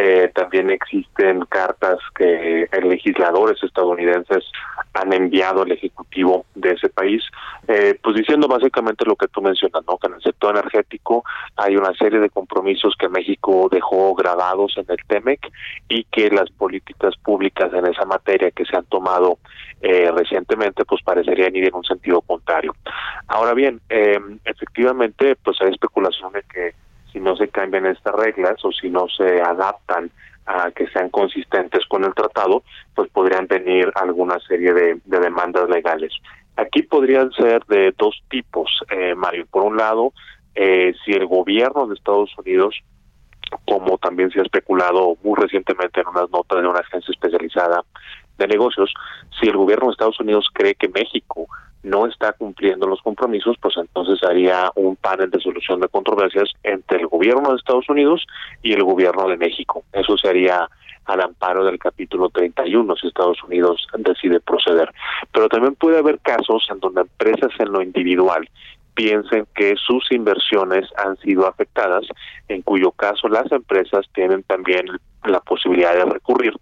[0.01, 4.45] Eh, también existen cartas que legisladores estadounidenses
[4.93, 7.21] han enviado al ejecutivo de ese país,
[7.67, 9.97] eh, pues diciendo básicamente lo que tú mencionas, ¿no?
[9.97, 11.25] Que en el sector energético
[11.57, 15.51] hay una serie de compromisos que México dejó grabados en el TEMEC
[15.89, 19.37] y que las políticas públicas en esa materia que se han tomado
[19.81, 22.73] eh, recientemente, pues parecerían ir en un sentido contrario.
[23.27, 26.73] Ahora bien, eh, efectivamente, pues hay especulación de que
[27.11, 30.11] si no se cambian estas reglas o si no se adaptan
[30.45, 32.63] a que sean consistentes con el tratado,
[32.95, 36.11] pues podrían venir alguna serie de, de demandas legales.
[36.55, 39.45] Aquí podrían ser de dos tipos, eh, Mario.
[39.49, 40.11] Por un lado,
[40.55, 42.75] eh, si el gobierno de Estados Unidos,
[43.65, 47.83] como también se ha especulado muy recientemente en unas notas de una agencia especializada
[48.39, 48.91] de negocios,
[49.39, 51.47] si el gobierno de Estados Unidos cree que México
[51.83, 56.99] no está cumpliendo los compromisos, pues entonces haría un panel de solución de controversias entre
[56.99, 58.25] el gobierno de Estados Unidos
[58.63, 59.83] y el gobierno de México.
[59.93, 60.67] Eso sería
[61.05, 64.91] al amparo del capítulo 31 si Estados Unidos decide proceder.
[65.31, 68.47] Pero también puede haber casos en donde empresas en lo individual
[68.93, 72.05] piensen que sus inversiones han sido afectadas,
[72.49, 74.85] en cuyo caso las empresas tienen también
[75.23, 76.53] la posibilidad de recurrir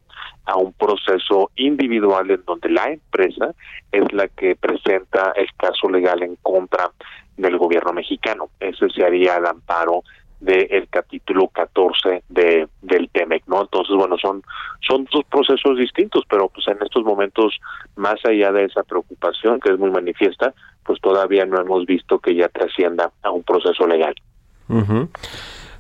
[0.47, 3.53] a un proceso individual en donde la empresa
[3.91, 6.91] es la que presenta el caso legal en contra
[7.35, 8.49] del gobierno mexicano.
[8.59, 10.03] Ese se haría al amparo
[10.39, 13.61] del capítulo 14 de del TEMEC, ¿no?
[13.61, 14.43] Entonces, bueno, son
[14.87, 17.59] son dos procesos distintos, pero pues en estos momentos
[17.95, 22.35] más allá de esa preocupación que es muy manifiesta, pues todavía no hemos visto que
[22.35, 24.15] ya trascienda a un proceso legal.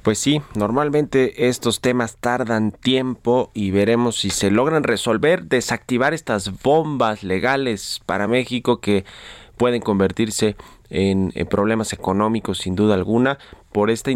[0.07, 6.61] Pues sí, normalmente estos temas tardan tiempo y veremos si se logran resolver, desactivar estas
[6.63, 9.03] bombas legales para México que
[9.57, 10.55] pueden convertirse
[10.89, 13.37] en, problemas económicos sin duda alguna
[13.71, 14.11] por esta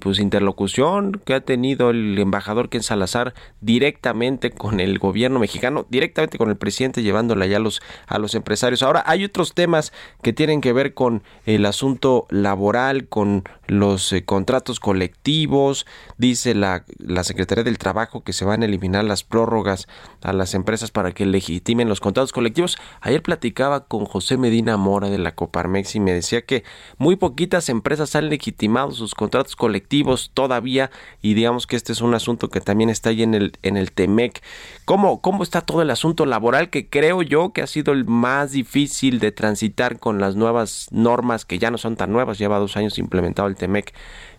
[0.00, 6.38] pues, interlocución que ha tenido el embajador Ken Salazar directamente con el gobierno mexicano, directamente
[6.38, 8.82] con el presidente, llevándola ya a los, a los empresarios.
[8.82, 14.24] Ahora, hay otros temas que tienen que ver con el asunto laboral, con los eh,
[14.24, 15.86] contratos colectivos.
[16.16, 19.88] Dice la, la Secretaría del Trabajo que se van a eliminar las prórrogas
[20.22, 22.78] a las empresas para que legitimen los contratos colectivos.
[23.00, 26.64] Ayer platicaba con José Medina Mora de la Coparmex y me decía que
[26.98, 32.14] muy poquitas empresas han legitimado sus contratos colectivos todavía y digamos que este es un
[32.14, 34.42] asunto que también está ahí en el, en el TEMEC.
[34.84, 38.52] ¿Cómo, ¿Cómo está todo el asunto laboral que creo yo que ha sido el más
[38.52, 42.76] difícil de transitar con las nuevas normas que ya no son tan nuevas, lleva dos
[42.76, 43.92] años implementado el TEMEC?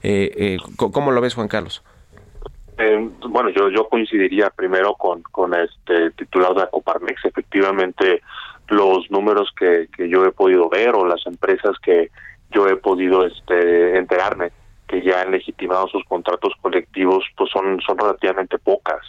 [0.04, 1.84] Eh, eh, ¿cómo- ¿Cómo lo ves Juan Carlos?
[2.78, 7.24] Eh, bueno, yo yo coincidiría primero con con este titular de Coparmex.
[7.26, 8.22] Efectivamente,
[8.70, 12.10] los números que, que yo he podido ver o las empresas que
[12.54, 14.52] yo he podido este enterarme
[14.88, 19.02] que ya han legitimado sus contratos colectivos, pues son son relativamente pocas.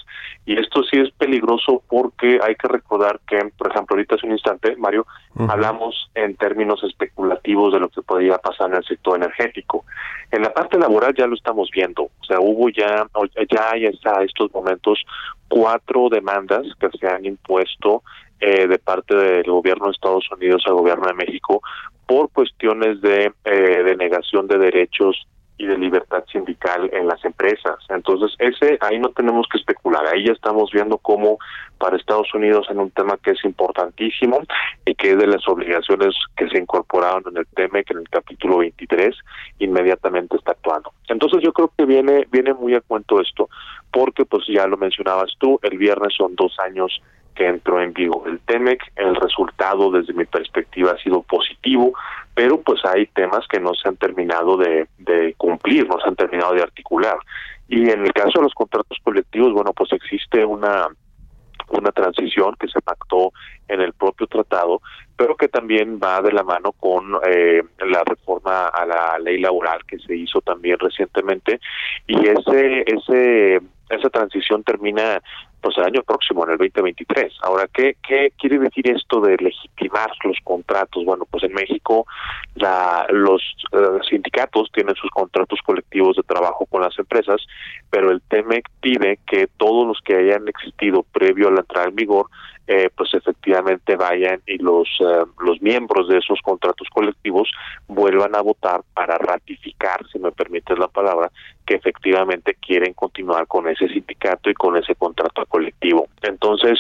[0.47, 4.33] Y esto sí es peligroso porque hay que recordar que, por ejemplo, ahorita hace un
[4.33, 5.07] instante, Mario,
[5.49, 9.85] hablamos en términos especulativos de lo que podría pasar en el sector energético.
[10.31, 13.07] En la parte laboral ya lo estamos viendo, o sea, hubo ya,
[13.51, 15.05] ya hay hasta estos momentos
[15.49, 18.03] cuatro demandas que se han impuesto
[18.41, 21.63] eh, de parte del gobierno de Estados Unidos al gobierno de México
[22.07, 27.79] por cuestiones de, eh, de negación de derechos y de libertad sindical en las empresas.
[27.89, 31.39] Entonces, ese ahí no tenemos que especular, ahí ya estamos viendo cómo
[31.79, 34.41] para Estados Unidos en un tema que es importantísimo
[34.85, 38.59] y que es de las obligaciones que se incorporaron en el TEMEC en el capítulo
[38.59, 39.15] 23,
[39.61, 40.93] inmediatamente está actuando.
[41.09, 43.49] Entonces, yo creo que viene viene muy a cuento esto,
[43.93, 47.01] porque pues ya lo mencionabas tú, el viernes son dos años
[47.35, 51.93] que entró en vigor el TEMEC, el resultado desde mi perspectiva ha sido positivo,
[52.35, 56.17] pero pues hay temas que no se han terminado de, de cumplir, no se han
[56.17, 57.17] terminado de articular.
[57.69, 60.89] Y en el caso de los contratos colectivos, bueno, pues existe una
[61.71, 63.33] una transición que se pactó
[63.69, 64.81] en el propio tratado,
[65.17, 69.81] pero que también va de la mano con eh, la reforma a la ley laboral
[69.87, 71.61] que se hizo también recientemente
[72.07, 73.61] y ese ese
[73.97, 75.21] esa transición termina
[75.61, 77.33] pues el año próximo, en el 2023.
[77.43, 81.05] Ahora, ¿qué, ¿qué quiere decir esto de legitimar los contratos?
[81.07, 82.07] Bueno, pues en México
[82.55, 83.41] la, los
[83.73, 87.41] eh, sindicatos tienen sus contratos colectivos de trabajo con las empresas,
[87.89, 91.97] pero el TEMEC pide que todos los que hayan existido previo a la entrada en
[91.97, 92.27] vigor
[92.67, 97.51] eh, pues efectivamente vayan y los eh, los miembros de esos contratos colectivos
[97.87, 101.31] vuelvan a votar para ratificar, si me permites la palabra,
[101.67, 106.09] que efectivamente quieren continuar con ese sindicato y con ese contrato colectivo.
[106.23, 106.79] Entonces,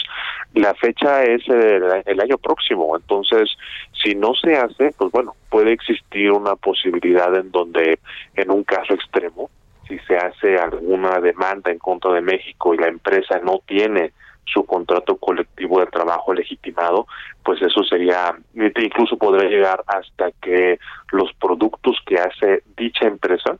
[0.54, 2.96] la fecha es el, el año próximo.
[2.96, 3.50] Entonces,
[3.92, 7.98] si no se hace, pues bueno, puede existir una posibilidad en donde,
[8.34, 9.50] en un caso extremo,
[9.86, 14.12] si se hace alguna demanda en contra de México y la empresa no tiene
[14.46, 17.06] su contrato colectivo de trabajo legitimado,
[17.44, 20.78] pues eso sería, incluso podría llegar hasta que
[21.12, 23.56] los productos que hace dicha empresa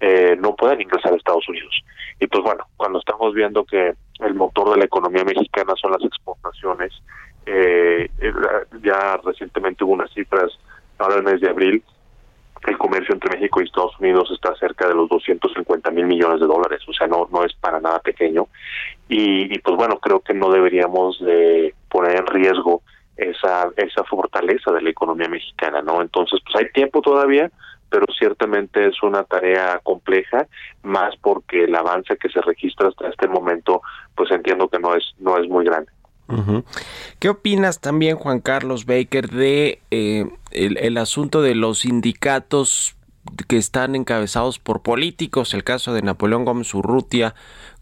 [0.00, 1.82] eh, no puedan ingresar a Estados Unidos.
[2.20, 6.04] Y pues bueno, cuando estamos viendo que el motor de la economía mexicana son las
[6.04, 6.92] exportaciones,
[7.46, 8.32] eh, eh,
[8.82, 10.50] ya recientemente hubo unas cifras,
[10.98, 11.82] ahora el mes de abril,
[12.66, 16.46] el comercio entre México y Estados Unidos está cerca de los 250 mil millones de
[16.46, 18.48] dólares, o sea, no, no es para nada pequeño.
[19.08, 22.82] Y, y pues bueno, creo que no deberíamos de poner en riesgo
[23.16, 26.00] esa, esa fortaleza de la economía mexicana, ¿no?
[26.00, 27.50] Entonces, pues hay tiempo todavía,
[27.90, 30.46] pero ciertamente es una tarea compleja,
[30.82, 33.82] más porque el avance que se registra hasta este momento,
[34.14, 35.90] pues entiendo que no es, no es muy grande.
[37.18, 42.96] ¿Qué opinas también, Juan Carlos Baker, de eh, el, asunto de los sindicatos
[43.46, 45.54] que están encabezados por políticos?
[45.54, 47.34] El caso de Napoleón Gómez Urrutia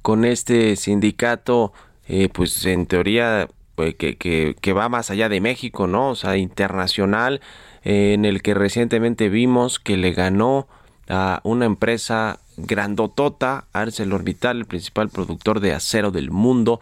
[0.02, 1.72] con este sindicato,
[2.06, 6.11] eh, pues en teoría eh, que, que, que va más allá de México, ¿no?
[6.11, 7.42] O sea, internacional,
[7.85, 10.66] eh, en el que recientemente vimos que le ganó
[11.09, 16.80] a una empresa grandotota, ArcelorMittal, el principal productor de acero del mundo,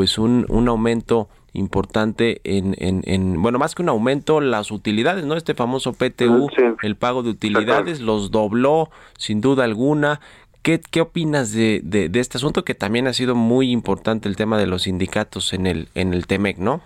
[0.00, 5.26] pues un, un aumento importante en, en, en, bueno, más que un aumento, las utilidades,
[5.26, 5.34] ¿no?
[5.34, 6.62] Este famoso PTU, Sí.
[6.80, 10.20] el pago de utilidades, los dobló sin duda alguna.
[10.62, 14.36] ¿Qué, qué opinas de, de, de este asunto que también ha sido muy importante el
[14.36, 16.80] tema de los sindicatos en el, en el TEMEC, ¿no?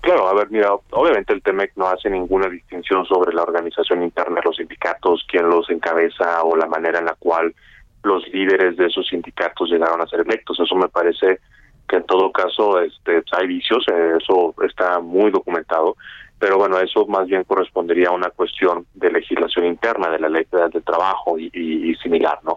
[0.00, 4.40] Claro, a ver, mira, obviamente el TEMEC no hace ninguna distinción sobre la organización interna
[4.40, 7.54] de los sindicatos, quién los encabeza o la manera en la cual
[8.02, 10.58] los líderes de esos sindicatos llegaron a ser electos.
[10.58, 11.38] Eso me parece
[11.88, 15.96] que en todo caso este, hay vicios, eso está muy documentado,
[16.38, 20.46] pero bueno, eso más bien correspondería a una cuestión de legislación interna, de la ley
[20.72, 22.56] del trabajo y, y- y similar, ¿no?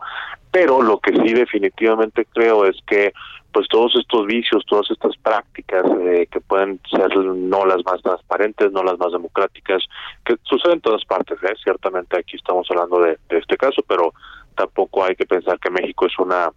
[0.52, 3.13] Pero lo que sí definitivamente creo es que
[3.52, 8.72] pues todos estos vicios, todas estas prácticas eh, que pueden ser no las más transparentes,
[8.72, 9.84] no las más democráticas,
[10.24, 11.56] que suceden en todas partes, ¿eh?
[11.63, 14.13] ciertamente aquí estamos hablando de, de este caso, pero
[14.56, 16.52] tampoco hay que pensar que México es una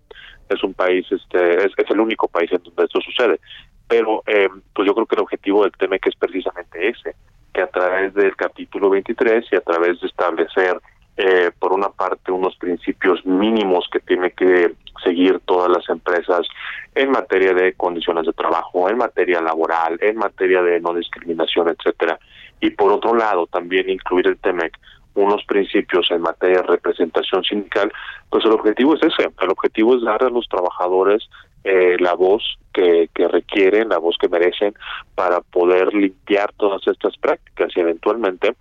[0.52, 3.40] es un país este es, el único país en donde esto sucede
[3.88, 7.14] pero eh, pues yo creo que el objetivo del TEMEC es precisamente ese
[7.52, 10.80] que a través del capítulo 23 y a través de establecer
[11.16, 14.72] eh, por una parte unos principios mínimos que tiene que
[15.04, 16.46] seguir todas las empresas
[16.94, 22.18] en materia de condiciones de trabajo, en materia laboral, en materia de no discriminación, etcétera.
[22.60, 24.78] Y por otro lado, también incluir el TEMEC
[25.14, 27.92] unos principios en materia de representación sindical,
[28.30, 31.28] pues el objetivo es ese, el objetivo es dar a los trabajadores
[31.64, 32.42] eh, la voz
[32.72, 34.74] que, que requieren, la voz que merecen
[35.14, 38.54] para poder limpiar todas estas prácticas y eventualmente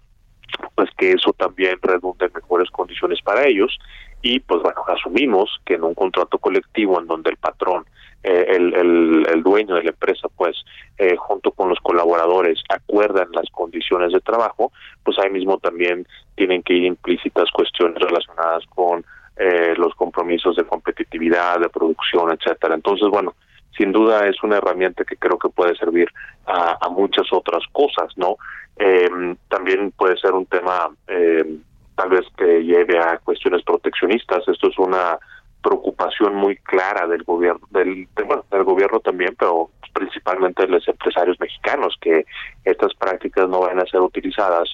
[0.75, 3.77] pues que eso también redunde en mejores condiciones para ellos.
[4.21, 7.85] Y pues bueno asumimos que en un contrato colectivo en donde el patrón
[8.23, 10.55] eh, el, el, el dueño de la empresa pues
[10.97, 14.71] eh, junto con los colaboradores acuerdan las condiciones de trabajo
[15.03, 16.05] pues ahí mismo también
[16.35, 19.03] tienen que ir implícitas cuestiones relacionadas con
[19.37, 23.33] eh, los compromisos de competitividad de producción etcétera entonces bueno
[23.77, 26.09] sin duda es una herramienta que creo que puede servir
[26.45, 28.37] a, a muchas otras cosas, ¿no?
[28.77, 29.09] Eh,
[29.47, 31.57] también puede ser un tema eh,
[31.95, 34.47] tal vez que lleve a cuestiones proteccionistas.
[34.47, 35.17] Esto es una
[35.61, 40.87] preocupación muy clara del gobierno, del, de- bueno, del gobierno también, pero principalmente de los
[40.87, 42.25] empresarios mexicanos, que
[42.63, 44.69] estas prácticas no van a ser utilizadas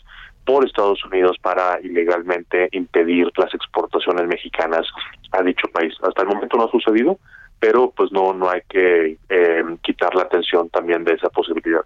[0.45, 4.87] por Estados Unidos para ilegalmente impedir las exportaciones mexicanas
[5.31, 5.93] a dicho país.
[6.01, 7.19] Hasta el momento no ha sucedido,
[7.59, 11.81] pero pues no no hay que eh, quitar la atención también de esa posibilidad.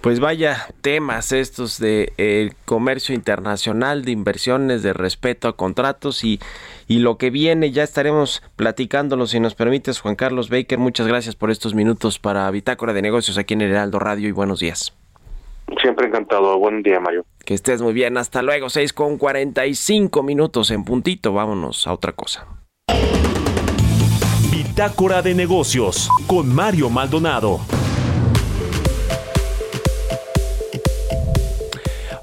[0.00, 6.40] Pues vaya temas estos de el comercio internacional, de inversiones, de respeto a contratos y,
[6.88, 10.78] y lo que viene, ya estaremos platicándolo si nos permites, Juan Carlos Baker.
[10.78, 14.32] Muchas gracias por estos minutos para Bitácora de Negocios aquí en el Heraldo Radio y
[14.32, 14.94] buenos días.
[15.80, 16.58] Siempre encantado.
[16.58, 17.24] Buen día, Mario.
[17.44, 22.12] Que estés muy bien, hasta luego, 6 con 45 minutos en puntito, vámonos a otra
[22.12, 22.46] cosa.
[24.50, 27.60] Bitácora de negocios con Mario Maldonado.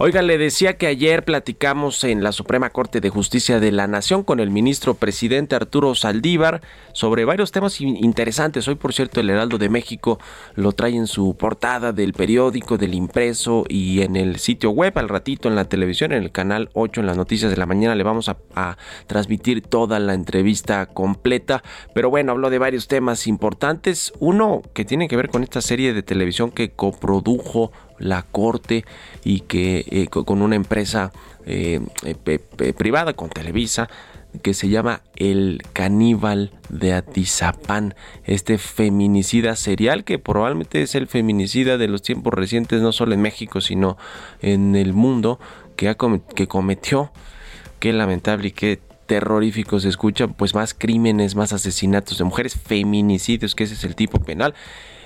[0.01, 4.23] Oiga, le decía que ayer platicamos en la Suprema Corte de Justicia de la Nación
[4.23, 6.61] con el ministro presidente Arturo Saldívar
[6.93, 8.65] sobre varios temas in- interesantes.
[8.69, 10.17] Hoy, por cierto, el Heraldo de México
[10.55, 14.97] lo trae en su portada del periódico, del impreso y en el sitio web.
[14.97, 17.93] Al ratito en la televisión, en el canal 8, en las noticias de la mañana,
[17.93, 21.61] le vamos a, a transmitir toda la entrevista completa.
[21.93, 24.13] Pero bueno, habló de varios temas importantes.
[24.19, 28.85] Uno que tiene que ver con esta serie de televisión que coprodujo la corte
[29.23, 31.11] y que eh, co- con una empresa
[31.45, 33.89] eh, eh, privada con Televisa
[34.43, 37.95] que se llama El Caníbal de Atizapán,
[38.25, 43.21] este feminicida serial que probablemente es el feminicida de los tiempos recientes, no solo en
[43.21, 43.97] México, sino
[44.41, 45.39] en el mundo,
[45.75, 46.47] que, ha come- que
[47.91, 53.63] lamentable y qué terrorífico se escucha, pues más crímenes, más asesinatos de mujeres, feminicidios, que
[53.63, 54.53] ese es el tipo penal.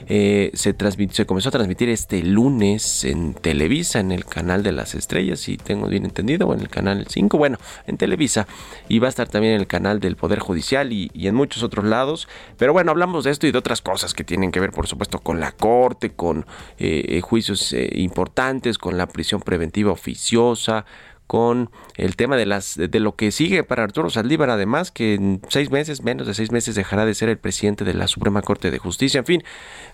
[0.07, 0.75] Eh, se,
[1.11, 5.57] se comenzó a transmitir este lunes en Televisa, en el canal de las estrellas, si
[5.57, 8.47] tengo bien entendido, o en el canal 5, bueno, en Televisa,
[8.89, 11.63] y va a estar también en el canal del Poder Judicial y, y en muchos
[11.63, 12.27] otros lados.
[12.57, 15.19] Pero bueno, hablamos de esto y de otras cosas que tienen que ver, por supuesto,
[15.19, 16.45] con la corte, con
[16.77, 20.85] eh, eh, juicios eh, importantes, con la prisión preventiva oficiosa,
[21.27, 25.41] con el tema de las de lo que sigue para Arturo Saldívar, además que en
[25.49, 28.71] seis meses, menos de seis meses, dejará de ser el presidente de la Suprema Corte
[28.71, 29.19] de Justicia.
[29.19, 29.43] En fin,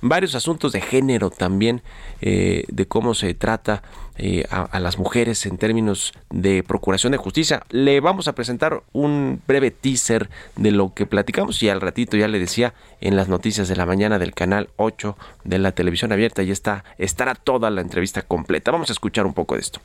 [0.01, 1.81] varios asuntos de género también,
[2.21, 3.83] eh, de cómo se trata
[4.21, 7.63] eh, a, las mujeres en términos de procuración de justicia.
[7.69, 12.27] Le vamos a presentar un breve teaser de lo que platicamos y al ratito ya
[12.27, 16.43] le decía en las noticias de la mañana del canal 8 de la televisión abierta
[16.43, 18.71] y está estará toda la entrevista completa.
[18.71, 19.79] Vamos a escuchar un poco de esto.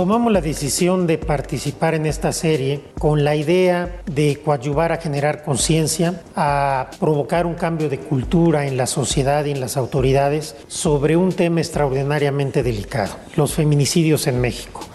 [0.00, 5.44] Tomamos la decisión de participar en esta serie con la idea de coadyuvar a generar
[5.44, 11.18] conciencia, a provocar un cambio de cultura en la sociedad y en las autoridades sobre
[11.18, 14.86] un tema extraordinariamente delicado, los feminicidios en México.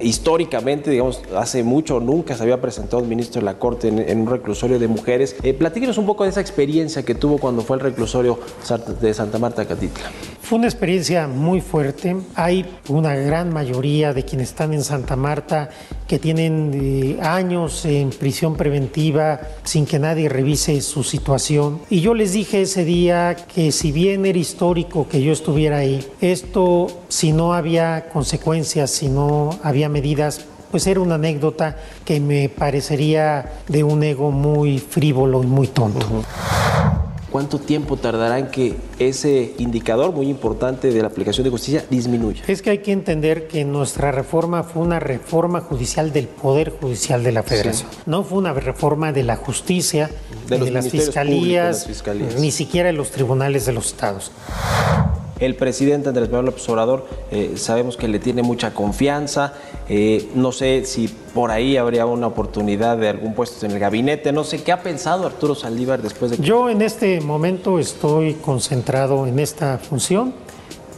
[0.00, 4.26] históricamente, digamos, hace mucho nunca se había presentado un ministro de la Corte en, un
[4.26, 5.36] reclusorio de mujeres.
[5.44, 8.36] Eh, platíquenos un poco de esa experiencia que tuvo cuando fue al reclusorio
[9.00, 10.10] de Santa Marta Catitla.
[10.42, 12.16] Fue una experiencia muy fuerte.
[12.34, 15.70] Hay una gran mayoría de quienes están en Santa Marta
[16.08, 21.80] que tienen eh, años en prisión preventiva sin que nadie revise su situación.
[21.88, 26.04] Y yo les dije ese día que si bien era histórico que yo estuviera ahí,
[26.20, 32.48] esto si no había consecuencias, si no había medidas, pues era una anécdota que me
[32.48, 36.24] parecería de un ego muy frívolo y muy tonto.
[37.32, 42.42] ¿Cuánto tiempo tardará en que ese indicador muy importante de la aplicación de justicia disminuya?
[42.46, 47.24] Es que hay que entender que nuestra reforma fue una reforma judicial del Poder Judicial
[47.24, 47.88] de la Federación.
[48.04, 50.08] No fue una reforma de la justicia,
[50.46, 51.88] De de públicos, las fiscalías.
[52.38, 54.30] ni siquiera de los tribunales de los estados.
[55.38, 59.54] El presidente Andrés Manuel López Obrador eh, sabemos que le tiene mucha confianza.
[59.88, 64.32] eh, no sé si por ahí habría una oportunidad de algún puesto en el gabinete.
[64.32, 68.34] No sé qué ha pensado Arturo Saldívar después de que Yo en este momento estoy
[68.34, 70.34] concentrado en esta función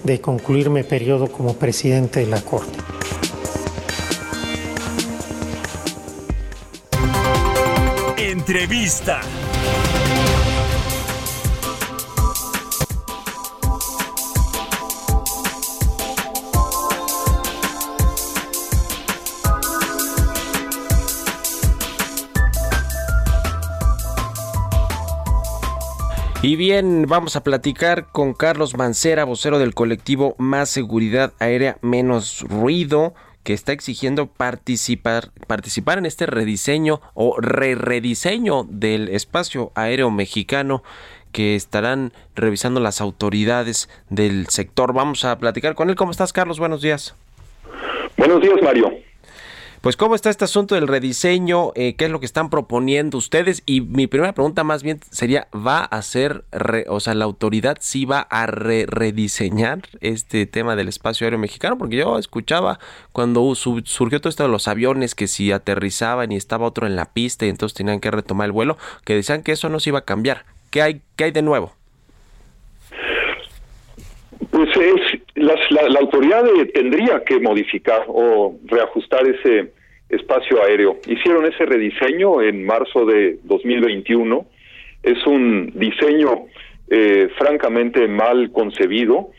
[0.02, 2.78] de concluir mi periodo como presidente de la Corte.
[8.18, 9.20] Entrevista.
[26.46, 32.42] Y bien, vamos a platicar con Carlos Mancera, vocero del colectivo Más Seguridad Aérea, Menos
[32.46, 33.14] Ruido,
[33.44, 40.82] que está exigiendo participar, participar en este rediseño o re rediseño del espacio aéreo mexicano
[41.32, 44.92] que estarán revisando las autoridades del sector.
[44.92, 45.96] Vamos a platicar con él.
[45.96, 46.58] ¿Cómo estás, Carlos?
[46.58, 47.14] Buenos días.
[48.18, 48.92] Buenos días, Mario.
[49.84, 53.62] Pues cómo está este asunto del rediseño, Eh, qué es lo que están proponiendo ustedes
[53.66, 57.76] y mi primera pregunta más bien sería, ¿va a ser, re- o sea, la autoridad
[57.80, 61.76] sí va a re- rediseñar este tema del espacio aéreo mexicano?
[61.76, 62.78] Porque yo escuchaba
[63.12, 66.96] cuando su- surgió todo esto de los aviones que si aterrizaban y estaba otro en
[66.96, 69.90] la pista y entonces tenían que retomar el vuelo, que decían que eso no se
[69.90, 70.46] iba a cambiar.
[70.70, 71.74] ¿Qué hay, qué hay de nuevo?
[74.50, 79.72] Pues es, las- la, autoridad eh, tendría que modificar o reajustar ese
[80.08, 80.98] espacio aéreo.
[81.06, 84.46] Hicieron ese rediseño en marzo de 2021.
[85.02, 86.46] Es un diseño
[86.90, 89.30] eh, francamente mal concebido.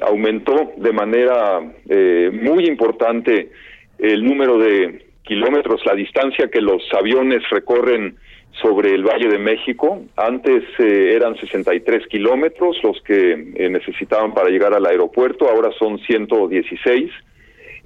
[0.00, 3.50] Aumentó de manera eh, muy importante
[3.98, 8.16] el número de kilómetros, la distancia que los aviones recorren
[8.52, 10.02] sobre el Valle de México.
[10.16, 15.98] Antes eh, eran 63 kilómetros los que eh, necesitaban para llegar al aeropuerto, ahora son
[16.00, 17.10] 116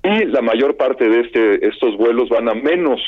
[0.04, 3.00] y la mayor parte de este, estos vuelos van a menos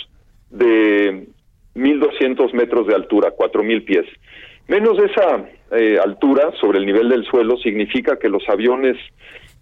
[0.50, 1.26] de
[1.74, 4.07] 1.200 metros de altura, 4.000 pies.
[4.68, 8.96] Menos de esa eh, altura sobre el nivel del suelo significa que los aviones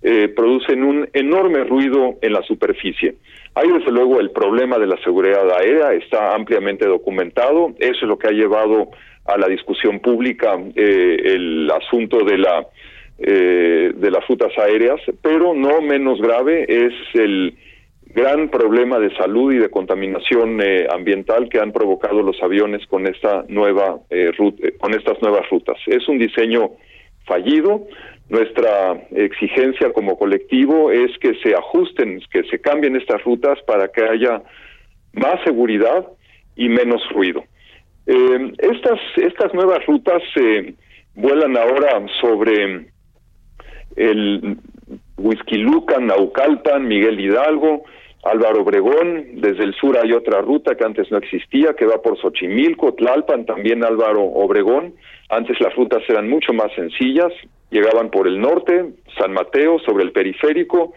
[0.03, 3.15] eh, producen un enorme ruido en la superficie.
[3.55, 8.19] Hay desde luego el problema de la seguridad aérea, está ampliamente documentado, eso es lo
[8.19, 8.89] que ha llevado
[9.27, 12.67] a la discusión pública eh, el asunto de la
[13.19, 17.55] eh, de las rutas aéreas, pero no menos grave es el
[18.07, 23.07] gran problema de salud y de contaminación eh, ambiental que han provocado los aviones con
[23.07, 25.79] esta nueva eh, rut- eh, con estas nuevas rutas.
[25.87, 26.73] Es un diseño
[27.27, 27.87] fallido.
[28.29, 34.03] Nuestra exigencia como colectivo es que se ajusten, que se cambien estas rutas para que
[34.03, 34.43] haya
[35.13, 36.07] más seguridad
[36.57, 37.45] y menos ruido.
[38.07, 40.75] Eh, estas estas nuevas rutas eh,
[41.15, 42.87] vuelan ahora sobre
[43.97, 44.57] el
[45.17, 47.85] Huizquilucan, Naucalpan, Miguel Hidalgo,
[48.23, 52.17] Álvaro Obregón, desde el sur hay otra ruta que antes no existía, que va por
[52.21, 54.95] Xochimilco, Tlalpan, también Álvaro Obregón.
[55.29, 57.33] Antes las rutas eran mucho más sencillas,
[57.71, 60.93] llegaban por el norte, San Mateo, sobre el periférico,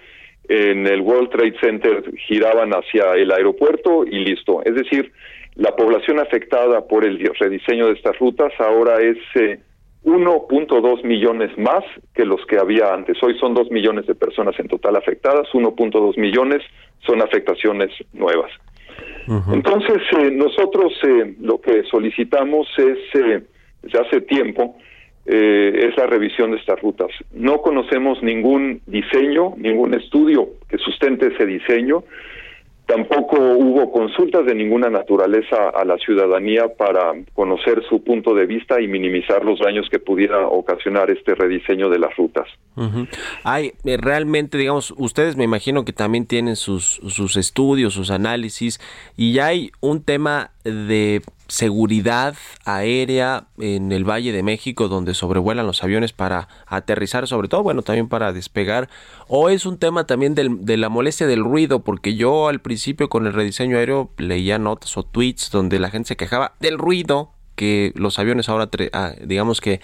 [0.47, 4.61] en el World Trade Center giraban hacia el aeropuerto y listo.
[4.63, 5.11] Es decir,
[5.55, 9.59] la población afectada por el rediseño de estas rutas ahora es eh,
[10.06, 11.84] 1.2 millones más
[12.14, 13.18] que los que había antes.
[13.24, 16.62] Hoy son 2 millones de personas en total afectadas, 1.2 millones
[17.06, 18.51] son afectaciones nuevas.
[19.51, 23.41] Entonces, eh, nosotros eh, lo que solicitamos es, eh,
[23.82, 24.78] desde hace tiempo,
[25.28, 27.10] eh, es la revisión de estas rutas.
[27.34, 32.03] No conocemos ningún diseño, ningún estudio que sustente ese diseño.
[32.88, 38.79] Tampoco hubo consultas de ninguna naturaleza a la ciudadanía para conocer su punto de vista
[38.79, 42.47] y minimizar los daños que pudiera ocasionar este rediseño de las rutas.
[43.43, 48.79] Hay eh, realmente, digamos, ustedes me imagino que también tienen sus, sus estudios, sus análisis,
[49.17, 52.36] y ya hay un tema de seguridad
[52.66, 57.84] aérea en el Valle de México donde sobrevuelan los aviones para aterrizar, sobre todo, bueno,
[57.84, 58.89] también para despegar,
[59.28, 63.09] o es un tema también del- de la molestia del ruido, porque yo al principio
[63.09, 67.32] con el rediseño aéreo leía notas o tweets donde la gente se quejaba del ruido
[67.56, 69.82] que los aviones ahora, ah, digamos que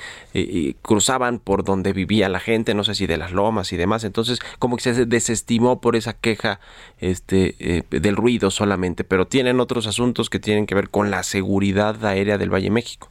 [0.82, 4.40] cruzaban por donde vivía la gente, no sé si de las lomas y demás, entonces
[4.60, 6.60] como que se desestimó por esa queja
[7.00, 11.24] este, eh, del ruido solamente, pero tienen otros asuntos que tienen que ver con la
[11.24, 13.11] seguridad aérea del Valle México.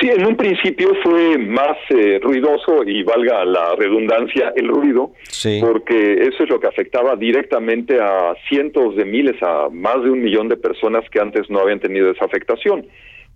[0.00, 5.12] Sí, en un principio fue más eh, ruidoso y valga la redundancia el ruido,
[5.60, 10.22] porque eso es lo que afectaba directamente a cientos de miles, a más de un
[10.22, 12.86] millón de personas que antes no habían tenido esa afectación.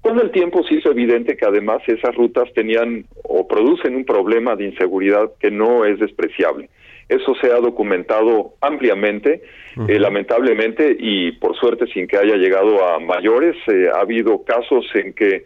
[0.02, 4.54] Con el tiempo se hizo evidente que además esas rutas tenían o producen un problema
[4.54, 6.68] de inseguridad que no es despreciable.
[7.08, 9.42] Eso se ha documentado ampliamente,
[9.88, 13.56] eh, lamentablemente, y por suerte sin que haya llegado a mayores.
[13.68, 15.44] eh, ha habido casos en que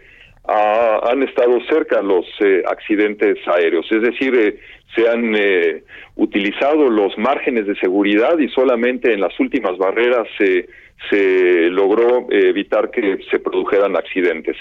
[0.48, 4.58] ha- han estado cerca los eh, accidentes aéreos, es decir, eh,
[4.94, 5.82] se han eh,
[6.16, 10.66] utilizado los márgenes de seguridad y solamente en las últimas barreras se
[11.10, 14.56] se logró eh, evitar que se produjeran accidentes.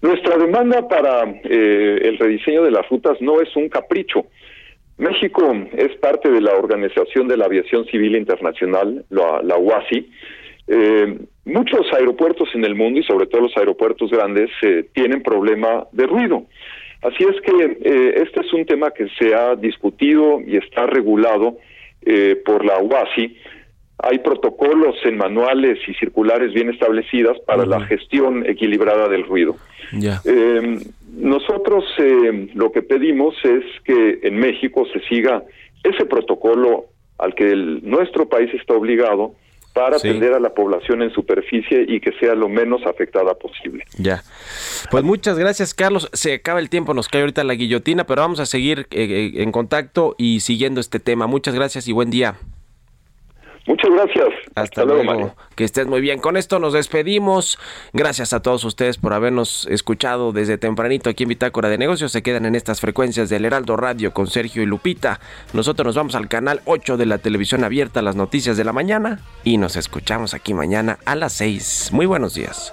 [0.00, 4.26] Nuestra demanda para eh, el rediseño de las rutas no es un capricho.
[4.96, 10.08] México es parte de la Organización de la Aviación Civil Internacional, la, la UASI.
[10.68, 15.86] Eh, muchos aeropuertos en el mundo y sobre todo los aeropuertos grandes eh, tienen problema
[15.92, 16.44] de ruido.
[17.02, 21.56] Así es que eh, este es un tema que se ha discutido y está regulado
[22.44, 23.36] por la UASI.
[23.98, 29.56] Hay protocolos en manuales y circulares bien establecidas para la gestión equilibrada del ruido.
[30.24, 30.78] Eh,
[31.16, 35.42] nosotros eh, lo que pedimos es que en México se siga
[35.82, 36.84] ese protocolo
[37.18, 39.34] al que el- nuestro país está obligado
[39.76, 40.08] para Sí.
[40.08, 43.84] atender a la población en superficie y que sea lo menos afectada posible.
[43.98, 44.22] Ya.
[44.90, 46.08] Pues muchas gracias, Carlos.
[46.14, 49.42] Se acaba el tiempo, nos cae ahorita la guillotina, pero vamos a seguir eh, eh,
[49.42, 51.26] en contacto y siguiendo este tema.
[51.26, 52.36] Muchas gracias y buen día.
[53.66, 54.28] Muchas gracias.
[54.54, 55.34] Hasta, luego.
[55.56, 56.20] Que estés muy bien.
[56.20, 57.58] Con esto nos despedimos.
[57.92, 62.12] Gracias a todos ustedes por habernos escuchado desde tempranito aquí en Bitácora de Negocios.
[62.12, 65.20] Se quedan en estas frecuencias del Heraldo Radio con Sergio y Lupita.
[65.52, 69.20] Nosotros nos vamos al canal 8 de la televisión abierta, las noticias de la mañana.
[69.42, 71.90] Y nos escuchamos aquí mañana a las 6.
[71.92, 72.72] Muy buenos días.